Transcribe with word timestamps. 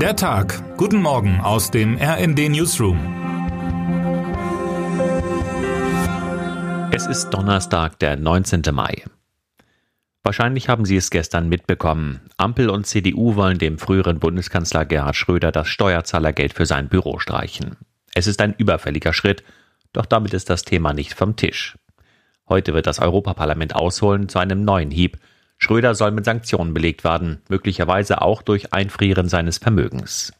Der 0.00 0.14
Tag. 0.14 0.76
Guten 0.76 1.00
Morgen 1.00 1.40
aus 1.40 1.70
dem 1.70 1.96
RND 1.96 2.50
Newsroom. 2.50 2.98
Es 6.92 7.06
ist 7.06 7.30
Donnerstag, 7.30 7.98
der 8.00 8.16
19. 8.18 8.60
Mai. 8.74 9.04
Wahrscheinlich 10.22 10.68
haben 10.68 10.84
Sie 10.84 10.96
es 10.96 11.08
gestern 11.08 11.48
mitbekommen. 11.48 12.20
Ampel 12.36 12.68
und 12.68 12.86
CDU 12.86 13.36
wollen 13.36 13.56
dem 13.56 13.78
früheren 13.78 14.18
Bundeskanzler 14.18 14.84
Gerhard 14.84 15.16
Schröder 15.16 15.50
das 15.50 15.68
Steuerzahlergeld 15.68 16.52
für 16.52 16.66
sein 16.66 16.90
Büro 16.90 17.18
streichen. 17.18 17.78
Es 18.14 18.26
ist 18.26 18.42
ein 18.42 18.52
überfälliger 18.52 19.14
Schritt, 19.14 19.44
doch 19.94 20.04
damit 20.04 20.34
ist 20.34 20.50
das 20.50 20.62
Thema 20.62 20.92
nicht 20.92 21.14
vom 21.14 21.36
Tisch. 21.36 21.78
Heute 22.50 22.74
wird 22.74 22.86
das 22.86 22.98
Europaparlament 22.98 23.74
ausholen 23.74 24.28
zu 24.28 24.38
einem 24.40 24.62
neuen 24.62 24.90
Hieb 24.90 25.16
Schröder 25.58 25.94
soll 25.94 26.10
mit 26.10 26.24
Sanktionen 26.24 26.74
belegt 26.74 27.04
werden, 27.04 27.42
möglicherweise 27.48 28.22
auch 28.22 28.42
durch 28.42 28.72
Einfrieren 28.72 29.28
seines 29.28 29.58
Vermögens. 29.58 30.32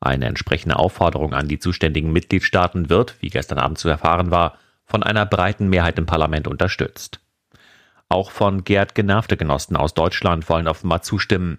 Eine 0.00 0.26
entsprechende 0.26 0.76
Aufforderung 0.76 1.32
an 1.34 1.48
die 1.48 1.58
zuständigen 1.58 2.12
Mitgliedstaaten 2.12 2.90
wird, 2.90 3.16
wie 3.20 3.30
gestern 3.30 3.58
Abend 3.58 3.78
zu 3.78 3.88
erfahren 3.88 4.30
war, 4.30 4.58
von 4.84 5.02
einer 5.02 5.26
breiten 5.26 5.68
Mehrheit 5.68 5.98
im 5.98 6.06
Parlament 6.06 6.48
unterstützt. 6.48 7.20
Auch 8.08 8.30
von 8.30 8.64
Gerd 8.64 8.94
genervte 8.94 9.36
Genossen 9.36 9.76
aus 9.76 9.94
Deutschland 9.94 10.48
wollen 10.48 10.68
offenbar 10.68 11.02
zustimmen. 11.02 11.58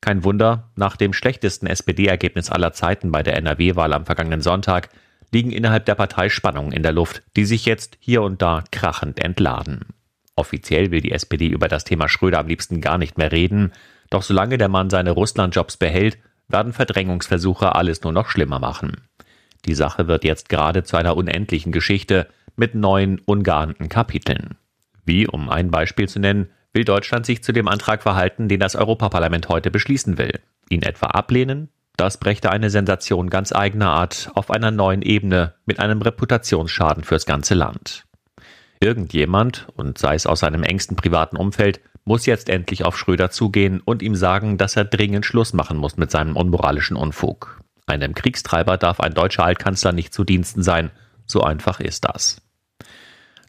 Kein 0.00 0.22
Wunder, 0.22 0.70
nach 0.76 0.96
dem 0.96 1.12
schlechtesten 1.12 1.66
SPD-Ergebnis 1.66 2.50
aller 2.50 2.72
Zeiten 2.72 3.10
bei 3.10 3.22
der 3.22 3.36
NRW-Wahl 3.36 3.92
am 3.92 4.06
vergangenen 4.06 4.42
Sonntag 4.42 4.90
liegen 5.32 5.50
innerhalb 5.50 5.86
der 5.86 5.96
Partei 5.96 6.28
Spannungen 6.28 6.72
in 6.72 6.82
der 6.82 6.92
Luft, 6.92 7.22
die 7.36 7.44
sich 7.44 7.64
jetzt 7.66 7.96
hier 8.00 8.22
und 8.22 8.40
da 8.40 8.62
krachend 8.70 9.18
entladen. 9.18 9.86
Offiziell 10.38 10.92
will 10.92 11.00
die 11.00 11.10
SPD 11.10 11.48
über 11.48 11.66
das 11.66 11.82
Thema 11.82 12.08
Schröder 12.08 12.38
am 12.38 12.46
liebsten 12.46 12.80
gar 12.80 12.96
nicht 12.96 13.18
mehr 13.18 13.32
reden, 13.32 13.72
doch 14.08 14.22
solange 14.22 14.56
der 14.56 14.68
Mann 14.68 14.88
seine 14.88 15.10
Russlandjobs 15.10 15.78
behält, 15.78 16.16
werden 16.46 16.72
Verdrängungsversuche 16.72 17.74
alles 17.74 18.04
nur 18.04 18.12
noch 18.12 18.28
schlimmer 18.28 18.60
machen. 18.60 18.98
Die 19.64 19.74
Sache 19.74 20.06
wird 20.06 20.22
jetzt 20.22 20.48
gerade 20.48 20.84
zu 20.84 20.96
einer 20.96 21.16
unendlichen 21.16 21.72
Geschichte 21.72 22.28
mit 22.54 22.76
neuen, 22.76 23.18
ungeahnten 23.18 23.88
Kapiteln. 23.88 24.56
Wie, 25.04 25.26
um 25.26 25.50
ein 25.50 25.72
Beispiel 25.72 26.08
zu 26.08 26.20
nennen, 26.20 26.50
will 26.72 26.84
Deutschland 26.84 27.26
sich 27.26 27.42
zu 27.42 27.50
dem 27.50 27.66
Antrag 27.66 28.04
verhalten, 28.04 28.46
den 28.46 28.60
das 28.60 28.76
Europaparlament 28.76 29.48
heute 29.48 29.72
beschließen 29.72 30.18
will. 30.18 30.38
Ihn 30.70 30.82
etwa 30.82 31.08
ablehnen? 31.08 31.68
Das 31.96 32.20
brächte 32.20 32.52
eine 32.52 32.70
Sensation 32.70 33.28
ganz 33.28 33.52
eigener 33.52 33.90
Art 33.90 34.30
auf 34.34 34.52
einer 34.52 34.70
neuen 34.70 35.02
Ebene 35.02 35.54
mit 35.66 35.80
einem 35.80 36.00
Reputationsschaden 36.00 37.02
fürs 37.02 37.26
ganze 37.26 37.54
Land. 37.54 38.04
Irgendjemand, 38.80 39.66
und 39.74 39.98
sei 39.98 40.14
es 40.14 40.26
aus 40.26 40.40
seinem 40.40 40.62
engsten 40.62 40.96
privaten 40.96 41.36
Umfeld, 41.36 41.80
muss 42.04 42.26
jetzt 42.26 42.48
endlich 42.48 42.84
auf 42.84 42.96
Schröder 42.96 43.30
zugehen 43.30 43.80
und 43.84 44.02
ihm 44.02 44.14
sagen, 44.14 44.56
dass 44.56 44.76
er 44.76 44.84
dringend 44.84 45.26
Schluss 45.26 45.52
machen 45.52 45.76
muss 45.76 45.96
mit 45.96 46.10
seinem 46.10 46.36
unmoralischen 46.36 46.96
Unfug. 46.96 47.60
Einem 47.86 48.14
Kriegstreiber 48.14 48.76
darf 48.76 49.00
ein 49.00 49.14
deutscher 49.14 49.44
Altkanzler 49.44 49.92
nicht 49.92 50.14
zu 50.14 50.24
Diensten 50.24 50.62
sein, 50.62 50.90
so 51.26 51.42
einfach 51.42 51.80
ist 51.80 52.04
das. 52.04 52.40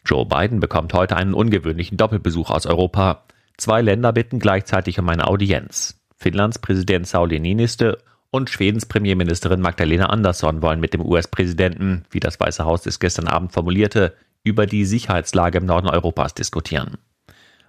Joe 0.04 0.26
Biden 0.26 0.60
bekommt 0.60 0.92
heute 0.94 1.16
einen 1.16 1.34
ungewöhnlichen 1.34 1.96
Doppelbesuch 1.96 2.50
aus 2.50 2.66
Europa. 2.66 3.24
Zwei 3.56 3.82
Länder 3.82 4.12
bitten 4.12 4.38
gleichzeitig 4.38 4.98
um 4.98 5.08
eine 5.08 5.26
Audienz. 5.26 6.00
Finnlands 6.16 6.58
Präsident 6.58 7.06
Sauli 7.06 7.38
Niinistö 7.38 7.96
und 8.30 8.50
Schwedens 8.50 8.86
Premierministerin 8.86 9.60
Magdalena 9.60 10.06
Andersson 10.06 10.62
wollen 10.62 10.80
mit 10.80 10.94
dem 10.94 11.04
US-Präsidenten, 11.04 12.04
wie 12.10 12.20
das 12.20 12.38
Weiße 12.38 12.64
Haus 12.64 12.86
es 12.86 13.00
gestern 13.00 13.26
Abend 13.26 13.52
formulierte, 13.52 14.14
über 14.44 14.66
die 14.66 14.84
Sicherheitslage 14.84 15.58
im 15.58 15.66
Norden 15.66 15.88
Europas 15.88 16.34
diskutieren. 16.34 16.98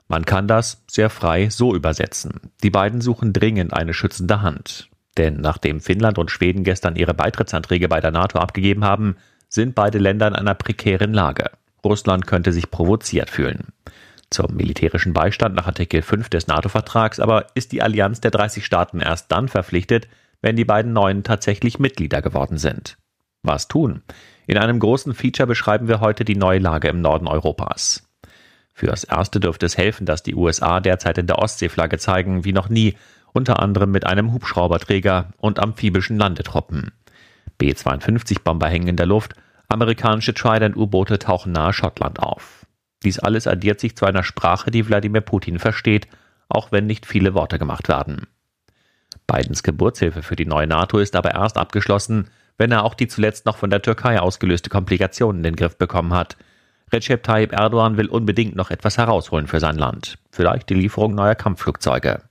Man 0.08 0.26
kann 0.26 0.48
das 0.48 0.84
sehr 0.90 1.10
frei 1.10 1.50
so 1.50 1.74
übersetzen. 1.74 2.52
Die 2.64 2.70
beiden 2.70 3.02
suchen 3.02 3.34
dringend 3.34 3.74
eine 3.74 3.94
schützende 3.94 4.42
Hand. 4.42 4.90
Denn 5.18 5.42
nachdem 5.42 5.82
Finnland 5.82 6.18
und 6.18 6.32
Schweden 6.32 6.64
gestern 6.64 6.96
ihre 6.96 7.14
Beitrittsanträge 7.14 7.88
bei 7.88 8.00
der 8.00 8.12
NATO 8.12 8.40
abgegeben 8.40 8.84
haben, 8.84 9.16
sind 9.50 9.76
beide 9.76 10.00
Länder 10.00 10.28
in 10.28 10.36
einer 10.36 10.56
prekären 10.56 11.14
Lage. 11.14 11.52
Russland 11.84 12.28
könnte 12.28 12.54
sich 12.54 12.72
provoziert 12.72 13.30
fühlen. 13.30 13.68
Zum 14.30 14.56
militärischen 14.56 15.14
Beistand 15.14 15.56
nach 15.56 15.68
Artikel 15.68 16.02
5 16.02 16.30
des 16.30 16.48
NATO-Vertrags 16.48 17.20
aber 17.20 17.48
ist 17.54 17.74
die 17.74 17.82
Allianz 17.82 18.22
der 18.22 18.32
30 18.32 18.66
Staaten 18.66 19.02
erst 19.02 19.32
dann 19.32 19.50
verpflichtet, 19.50 20.08
wenn 20.42 20.56
die 20.56 20.66
beiden 20.66 20.94
neuen 20.94 21.24
tatsächlich 21.24 21.80
Mitglieder 21.80 22.22
geworden 22.22 22.58
sind. 22.58 22.98
Was 23.44 23.68
tun? 23.68 24.04
In 24.52 24.58
einem 24.58 24.80
großen 24.80 25.14
Feature 25.14 25.48
beschreiben 25.48 25.88
wir 25.88 26.02
heute 26.02 26.26
die 26.26 26.36
neue 26.36 26.60
Lage 26.60 26.90
im 26.90 27.00
Norden 27.00 27.26
Europas. 27.26 28.04
Fürs 28.74 29.06
Erste 29.06 29.40
dürfte 29.40 29.66
es 29.66 29.78
helfen, 29.78 30.06
dass 30.06 30.24
die 30.24 30.36
USA 30.36 30.82
derzeit 30.82 31.18
in 31.18 31.26
der 31.26 31.40
Ostseeflagge 31.40 31.98
zeigen, 32.00 32.44
wie 32.44 32.52
noch 32.52 32.68
nie, 32.68 32.98
unter 33.32 33.62
anderem 33.62 33.92
mit 33.92 34.06
einem 34.06 34.34
Hubschrauberträger 34.34 35.30
und 35.38 35.58
amphibischen 35.58 36.18
Landetruppen. 36.18 36.92
B-52-Bomber 37.60 38.68
hängen 38.68 38.90
in 38.90 38.98
der 38.98 39.06
Luft, 39.06 39.36
amerikanische 39.70 40.34
Trident-U-Boote 40.34 41.18
tauchen 41.18 41.54
nahe 41.54 41.72
Schottland 41.72 42.20
auf. 42.20 42.66
Dies 43.04 43.20
alles 43.20 43.48
addiert 43.48 43.80
sich 43.80 43.96
zu 43.96 44.06
einer 44.06 44.24
Sprache, 44.24 44.70
die 44.70 44.86
Wladimir 44.86 45.22
Putin 45.22 45.60
versteht, 45.60 46.10
auch 46.50 46.74
wenn 46.74 46.88
nicht 46.88 47.06
viele 47.06 47.34
Worte 47.34 47.58
gemacht 47.58 47.88
werden. 47.88 48.28
Bidens 49.28 49.64
Geburtshilfe 49.64 50.22
für 50.22 50.36
die 50.36 50.46
neue 50.46 50.68
NATO 50.68 50.98
ist 50.98 51.16
aber 51.16 51.36
erst 51.36 51.56
abgeschlossen, 51.56 52.28
wenn 52.58 52.72
er 52.72 52.84
auch 52.84 52.94
die 52.94 53.08
zuletzt 53.08 53.46
noch 53.46 53.58
von 53.58 53.70
der 53.70 53.82
Türkei 53.82 54.20
ausgelöste 54.20 54.70
Komplikation 54.70 55.38
in 55.38 55.44
den 55.44 55.56
Griff 55.56 55.78
bekommen 55.78 56.14
hat. 56.14 56.38
Recep 56.94 57.24
Tayyip 57.24 57.54
Erdogan 57.54 57.98
will 57.98 58.08
unbedingt 58.08 58.56
noch 58.56 58.70
etwas 58.70 58.98
herausholen 58.98 59.48
für 59.48 59.60
sein 59.60 59.78
Land. 59.78 60.18
Vielleicht 60.32 60.70
die 60.70 60.76
Lieferung 60.76 61.16
neuer 61.16 61.36
Kampfflugzeuge. 61.36 62.22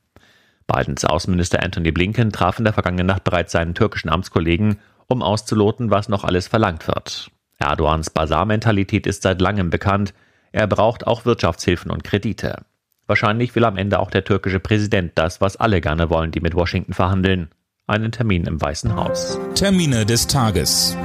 Bidens 0.67 1.05
Außenminister 1.05 1.63
Anthony 1.63 1.91
Blinken 1.91 2.31
traf 2.31 2.59
in 2.59 2.65
der 2.65 2.75
vergangenen 2.75 3.07
Nacht 3.07 3.25
bereits 3.25 3.53
seinen 3.53 3.75
türkischen 3.75 4.11
Amtskollegen, 4.11 4.79
um 5.09 5.23
auszuloten, 5.23 5.91
was 5.91 6.09
noch 6.09 6.25
alles 6.25 6.47
verlangt 6.47 6.87
wird. 6.87 7.31
Erdogans 7.59 8.11
Basarmentalität 8.11 9.07
ist 9.07 9.23
seit 9.23 9.41
langem 9.41 9.71
bekannt. 9.71 10.15
Er 10.53 10.67
braucht 10.67 11.07
auch 11.07 11.25
Wirtschaftshilfen 11.25 11.91
und 11.91 12.05
Kredite. 12.05 12.63
Wahrscheinlich 13.07 13.55
will 13.57 13.65
am 13.65 13.77
Ende 13.77 13.99
auch 13.99 14.11
der 14.11 14.25
türkische 14.25 14.61
Präsident 14.61 15.13
das, 15.17 15.41
was 15.41 15.57
alle 15.57 15.81
gerne 15.81 16.11
wollen, 16.11 16.31
die 16.31 16.41
mit 16.41 16.55
Washington 16.55 16.93
verhandeln 16.93 17.51
einen 17.91 18.13
Termin 18.13 18.45
im 18.45 18.61
Weißen 18.61 18.97
Haus. 18.97 19.39
Termine 19.55 20.07
des 20.07 20.27
Tages. 20.27 20.97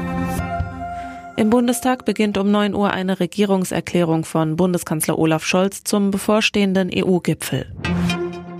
Im 1.37 1.49
Bundestag 1.49 2.05
beginnt 2.05 2.37
um 2.37 2.49
9 2.49 2.73
Uhr 2.73 2.91
eine 2.91 3.19
Regierungserklärung 3.19 4.23
von 4.23 4.55
Bundeskanzler 4.55 5.19
Olaf 5.19 5.43
Scholz 5.43 5.83
zum 5.83 6.11
bevorstehenden 6.11 6.89
EU-Gipfel. 6.93 7.65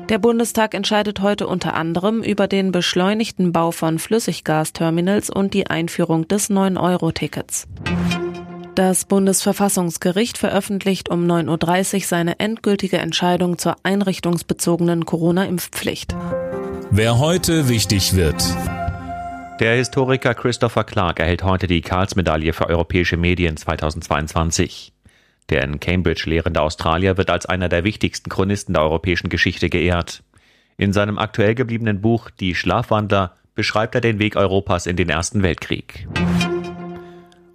Der 0.09 0.19
Bundestag 0.19 0.73
entscheidet 0.73 1.21
heute 1.21 1.47
unter 1.47 1.73
anderem 1.73 2.21
über 2.21 2.47
den 2.47 2.71
beschleunigten 2.71 3.53
Bau 3.53 3.71
von 3.71 3.97
Flüssiggasterminals 3.97 5.29
und 5.29 5.53
die 5.53 5.67
Einführung 5.67 6.27
des 6.27 6.49
9-Euro-Tickets. 6.49 7.67
Das 8.75 9.05
Bundesverfassungsgericht 9.05 10.37
veröffentlicht 10.37 11.09
um 11.09 11.25
9.30 11.25 11.95
Uhr 11.95 12.01
seine 12.01 12.39
endgültige 12.39 12.97
Entscheidung 12.97 13.57
zur 13.57 13.77
einrichtungsbezogenen 13.83 15.05
Corona-Impfpflicht. 15.05 16.13
Wer 16.91 17.19
heute 17.19 17.67
wichtig 17.69 18.15
wird. 18.15 18.43
Der 19.59 19.75
Historiker 19.75 20.33
Christopher 20.33 20.83
Clark 20.83 21.19
erhält 21.19 21.43
heute 21.43 21.67
die 21.67 21.81
Karls-Medaille 21.81 22.53
für 22.53 22.67
europäische 22.67 23.17
Medien 23.17 23.57
2022. 23.57 24.93
Der 25.49 25.63
in 25.63 25.79
Cambridge 25.79 26.23
lehrende 26.25 26.61
Australier 26.61 27.17
wird 27.17 27.29
als 27.29 27.45
einer 27.45 27.69
der 27.69 27.83
wichtigsten 27.83 28.29
Chronisten 28.29 28.73
der 28.73 28.83
europäischen 28.83 29.29
Geschichte 29.29 29.69
geehrt. 29.69 30.23
In 30.77 30.93
seinem 30.93 31.17
aktuell 31.17 31.55
gebliebenen 31.55 32.01
Buch 32.01 32.29
Die 32.29 32.55
Schlafwandler 32.55 33.35
beschreibt 33.55 33.95
er 33.95 34.01
den 34.01 34.19
Weg 34.19 34.35
Europas 34.35 34.85
in 34.85 34.95
den 34.95 35.09
Ersten 35.09 35.43
Weltkrieg. 35.43 36.07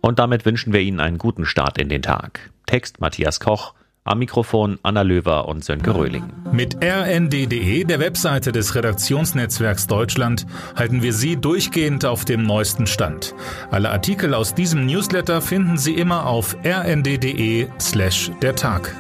Und 0.01 0.19
damit 0.19 0.47
wünschen 0.47 0.73
wir 0.73 0.81
Ihnen 0.81 1.01
einen 1.01 1.19
guten 1.19 1.45
Start 1.45 1.79
in 1.79 1.89
den 1.89 2.03
Tag. 2.03 2.51
Text 2.67 3.01
Matthias 3.01 3.41
Koch, 3.41 3.75
am 4.05 4.19
Mikrofon 4.19 4.79
Anna 4.83 5.03
Löwer 5.03 5.49
und 5.49 5.65
Sönke 5.65 5.95
Röhling. 5.95 6.25
Mit 6.53 6.83
rnd.de, 6.83 7.85
der 7.85 8.01
Webseite 8.01 8.53
des 8.53 8.75
Redaktionsnetzwerks 8.75 9.87
Deutschland, 9.87 10.47
halten 10.77 11.03
wir 11.03 11.13
Sie 11.13 11.37
durchgehend 11.37 12.05
auf 12.05 12.25
dem 12.25 12.43
neuesten 12.43 12.87
Stand. 12.87 13.35
Alle 13.71 13.91
Artikel 13.91 14.35
aus 14.35 14.55
diesem 14.55 14.87
Newsletter 14.87 15.41
finden 15.41 15.77
Sie 15.77 15.95
immer 15.95 16.27
auf 16.27 16.57
rnd.de 16.65 17.69
slash 17.79 18.31
der 18.43 18.57
Tag. 18.57 18.95